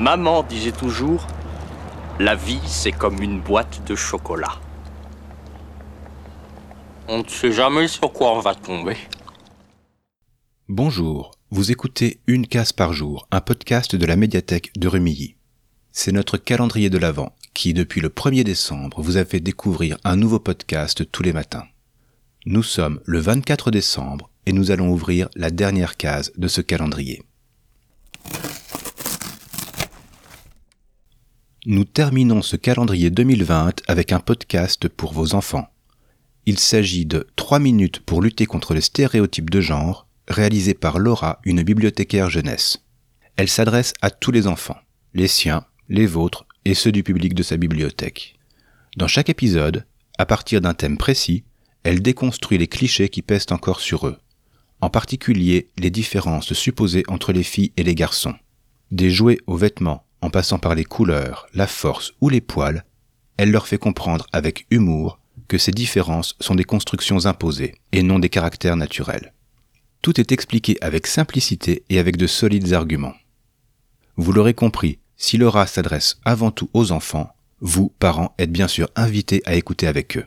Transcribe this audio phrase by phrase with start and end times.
[0.00, 1.26] Maman disait toujours,
[2.18, 4.58] la vie c'est comme une boîte de chocolat.
[7.06, 8.96] On ne sait jamais sur quoi on va tomber.
[10.70, 15.36] Bonjour, vous écoutez Une case par jour, un podcast de la médiathèque de Rumilly.
[15.92, 20.16] C'est notre calendrier de l'Avent qui, depuis le 1er décembre, vous a fait découvrir un
[20.16, 21.66] nouveau podcast tous les matins.
[22.46, 27.22] Nous sommes le 24 décembre et nous allons ouvrir la dernière case de ce calendrier.
[31.66, 35.68] Nous terminons ce calendrier 2020 avec un podcast pour vos enfants.
[36.46, 41.38] Il s'agit de 3 minutes pour lutter contre les stéréotypes de genre, réalisé par Laura,
[41.44, 42.78] une bibliothécaire jeunesse.
[43.36, 44.78] Elle s'adresse à tous les enfants,
[45.12, 48.36] les siens, les vôtres et ceux du public de sa bibliothèque.
[48.96, 49.84] Dans chaque épisode,
[50.16, 51.44] à partir d'un thème précis,
[51.82, 54.16] elle déconstruit les clichés qui pèsent encore sur eux,
[54.80, 58.34] en particulier les différences supposées entre les filles et les garçons.
[58.92, 62.84] Des jouets aux vêtements, en passant par les couleurs, la force ou les poils,
[63.36, 65.18] elle leur fait comprendre avec humour
[65.48, 69.32] que ces différences sont des constructions imposées et non des caractères naturels.
[70.02, 73.14] Tout est expliqué avec simplicité et avec de solides arguments.
[74.16, 78.88] Vous l'aurez compris, si Laura s'adresse avant tout aux enfants, vous, parents, êtes bien sûr
[78.96, 80.26] invités à écouter avec eux.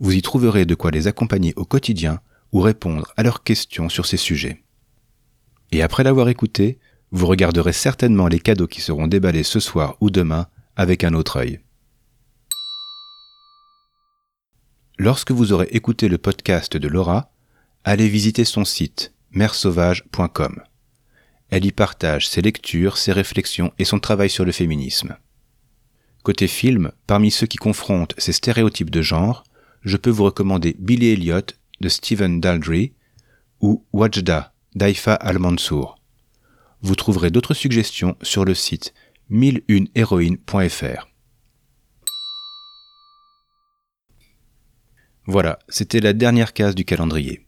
[0.00, 2.20] Vous y trouverez de quoi les accompagner au quotidien
[2.52, 4.62] ou répondre à leurs questions sur ces sujets.
[5.72, 6.78] Et après l'avoir écouté,
[7.10, 11.38] vous regarderez certainement les cadeaux qui seront déballés ce soir ou demain avec un autre
[11.38, 11.60] œil.
[14.98, 17.30] Lorsque vous aurez écouté le podcast de Laura,
[17.84, 20.60] allez visiter son site mersauvage.com.
[21.50, 25.16] Elle y partage ses lectures, ses réflexions et son travail sur le féminisme.
[26.22, 29.44] Côté film, parmi ceux qui confrontent ces stéréotypes de genre,
[29.82, 31.46] je peux vous recommander Billy Elliot
[31.80, 32.92] de Stephen Daldry
[33.60, 35.97] ou Wajda d'Aifa Al-Mansour.
[36.80, 38.94] Vous trouverez d'autres suggestions sur le site
[39.30, 41.08] 1001héroïne.fr.
[45.26, 47.44] Voilà, c'était la dernière case du calendrier.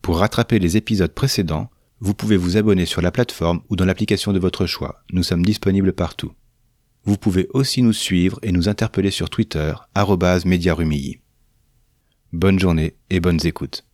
[0.00, 1.68] Pour rattraper les épisodes précédents,
[2.00, 5.02] vous pouvez vous abonner sur la plateforme ou dans l'application de votre choix.
[5.12, 6.32] Nous sommes disponibles partout.
[7.04, 9.74] Vous pouvez aussi nous suivre et nous interpeller sur Twitter,
[12.34, 13.84] Bonne journée et bonnes écoutes.